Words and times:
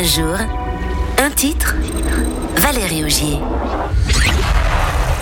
Un 0.00 0.04
jour, 0.04 0.38
un 1.18 1.28
titre, 1.28 1.74
Valérie 2.56 3.04
Augier. 3.04 3.38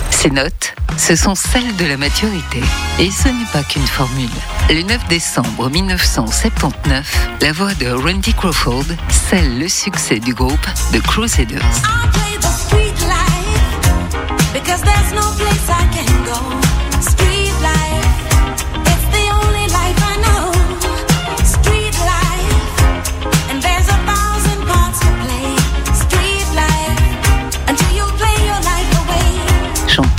Ces 0.09 0.29
notes, 0.29 0.73
ce 0.95 1.17
sont 1.17 1.35
celles 1.35 1.75
de 1.75 1.85
la 1.85 1.97
maturité. 1.97 2.61
Et 2.97 3.11
ce 3.11 3.27
n'est 3.27 3.51
pas 3.51 3.63
qu'une 3.63 3.85
formule. 3.85 4.29
Le 4.69 4.83
9 4.83 5.09
décembre 5.09 5.69
1979, 5.69 7.27
la 7.41 7.51
voix 7.51 7.73
de 7.73 7.89
Randy 7.89 8.33
Crawford 8.33 8.85
scelle 9.09 9.59
le 9.59 9.67
succès 9.67 10.19
du 10.19 10.33
groupe 10.33 10.65
The 10.93 11.01
Crusaders. 11.01 11.59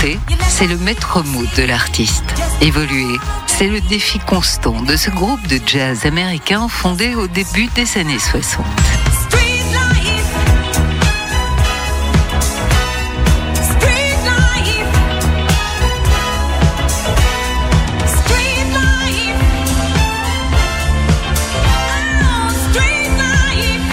Chanter, 0.01 0.19
c'est 0.49 0.65
le 0.65 0.77
maître 0.77 1.23
mot 1.23 1.43
de 1.57 1.63
l'artiste. 1.63 2.23
Évoluer, 2.59 3.19
c'est 3.45 3.67
le 3.67 3.81
défi 3.81 4.17
constant 4.17 4.81
de 4.81 4.95
ce 4.95 5.11
groupe 5.11 5.45
de 5.47 5.59
jazz 5.63 6.07
américain 6.07 6.67
fondé 6.67 7.13
au 7.13 7.27
début 7.27 7.67
des 7.75 7.99
années 7.99 8.17
60. 8.17 8.65
Street 9.27 9.63
life, 9.71 10.25
street 13.61 14.17
life, 14.25 14.87
street 18.07 18.65
life, 18.73 19.35
oh, 22.23 22.49
street 22.71 23.09
life. 23.19 23.83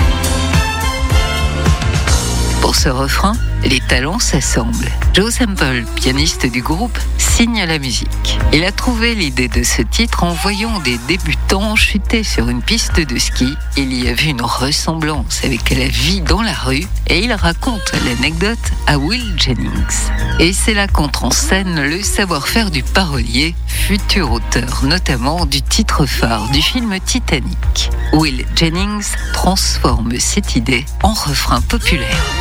Pour 2.63 2.75
ce 2.75 2.89
refrain, 2.89 3.35
les 3.65 3.81
talents 3.81 4.19
s'assemblent. 4.19 4.91
Joe 5.15 5.33
Sample, 5.33 5.85
pianiste 5.97 6.47
du 6.47 6.63
groupe, 6.63 6.99
signe 7.19 7.65
la 7.65 7.79
musique. 7.79 8.39
Il 8.53 8.65
a 8.65 8.73
trouvé 8.73 9.15
l'idée 9.15 9.49
de 9.49 9.63
ce 9.63 9.83
titre 9.83 10.25
en 10.25 10.33
voyant 10.33 10.79
des 10.81 10.99
débutants 11.09 11.77
chuter 11.77 12.23
sur 12.23 12.49
une 12.49 12.63
piste 12.63 13.01
de 13.01 13.19
ski. 13.19 13.55
Il 13.77 13.93
y 13.93 14.09
a 14.09 14.13
vu 14.13 14.29
une 14.29 14.43
ressemblance 14.43 15.45
avec 15.45 15.71
la 15.71 15.89
vie 15.89 16.21
dans 16.21 16.43
la 16.43 16.53
rue 16.53 16.87
et 17.09 17.21
il 17.21 17.33
raconte 17.33 17.93
l'anecdote 18.05 18.59
à 18.87 18.99
Will 18.99 19.35
Jennings. 19.37 20.11
Et 20.39 20.53
c'est 20.53 20.75
là 20.75 20.87
qu'entre 20.87 21.25
en 21.25 21.31
scène 21.31 21.83
le 21.83 22.03
savoir-faire 22.03 22.71
du 22.71 22.83
parolier, 22.83 23.55
futur 23.67 24.33
auteur 24.33 24.85
notamment 24.85 25.47
du 25.47 25.63
titre 25.63 26.07
phare 26.07 26.49
du 26.51 26.63
film 26.63 26.97
Titanic. 27.05 27.91
Will 28.13 28.45
Jennings 28.55 29.17
transforme 29.33 30.19
cette 30.19 30.57
idée 30.57 30.85
en 31.03 31.13
refrain 31.13 31.61
populaire. 31.61 32.38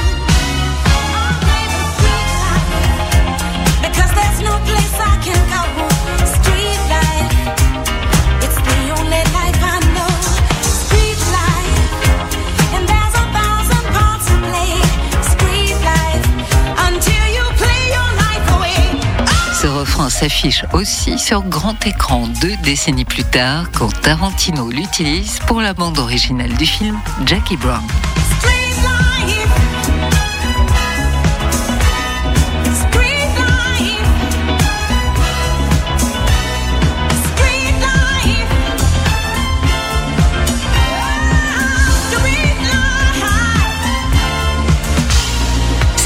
S'affiche 20.10 20.64
aussi 20.74 21.18
sur 21.18 21.44
grand 21.44 21.86
écran 21.86 22.28
deux 22.42 22.56
décennies 22.64 23.04
plus 23.04 23.24
tard 23.24 23.66
quand 23.78 23.90
Tarantino 24.02 24.70
l'utilise 24.70 25.40
pour 25.48 25.60
la 25.60 25.74
bande 25.74 25.98
originale 26.00 26.54
du 26.54 26.66
film 26.66 26.98
Jackie 27.26 27.58
Brown. 27.58 27.84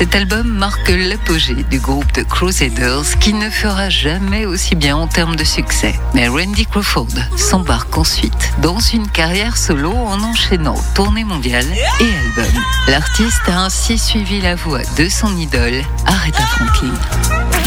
Cet 0.01 0.15
album 0.15 0.47
marque 0.47 0.89
l'apogée 0.89 1.63
du 1.69 1.77
groupe 1.79 2.11
de 2.13 2.23
Crusaders 2.23 3.19
qui 3.19 3.35
ne 3.35 3.51
fera 3.51 3.91
jamais 3.91 4.47
aussi 4.47 4.73
bien 4.73 4.97
en 4.97 5.05
termes 5.05 5.35
de 5.35 5.43
succès. 5.43 5.93
Mais 6.15 6.27
Randy 6.27 6.65
Crawford 6.65 7.13
s'embarque 7.37 7.95
ensuite 7.95 8.51
dans 8.63 8.79
une 8.79 9.07
carrière 9.07 9.57
solo 9.57 9.91
en 9.91 10.19
enchaînant 10.23 10.81
tournées 10.95 11.23
mondiales 11.23 11.71
et 11.99 12.15
albums. 12.15 12.63
L'artiste 12.87 13.47
a 13.47 13.65
ainsi 13.65 13.99
suivi 13.99 14.41
la 14.41 14.55
voie 14.55 14.81
de 14.97 15.07
son 15.07 15.37
idole, 15.37 15.83
Aretha 16.07 16.47
Franklin. 16.47 17.60